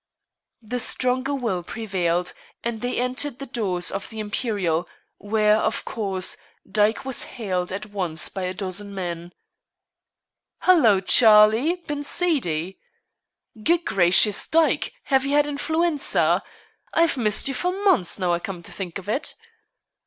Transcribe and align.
The 0.63 0.79
stronger 0.79 1.35
will 1.35 1.61
prevailed, 1.61 2.33
and 2.63 2.81
they 2.81 2.97
entered 2.99 3.37
the 3.37 3.45
doors 3.45 3.91
of 3.91 4.09
the 4.09 4.19
Imperial, 4.19 4.89
where, 5.19 5.57
of 5.57 5.85
course, 5.85 6.37
Dyke 6.67 7.05
was 7.05 7.25
hailed 7.37 7.71
at 7.71 7.85
once 7.85 8.27
by 8.27 8.41
a 8.45 8.53
dozen 8.55 8.95
men. 8.95 9.31
"Hallo, 10.61 11.01
Charlie! 11.01 11.75
Been 11.85 12.01
seedy?" 12.03 12.79
"Good 13.63 13.85
gracious, 13.85 14.47
Dyke! 14.47 14.91
have 15.03 15.23
you 15.23 15.33
had 15.33 15.45
influenza? 15.45 16.41
I've 16.95 17.15
missed 17.15 17.47
you 17.47 17.53
for 17.53 17.71
months, 17.71 18.17
now 18.17 18.33
I 18.33 18.39
come 18.39 18.63
to 18.63 18.71
think 18.71 18.97
of 18.97 19.07
it." 19.07 19.35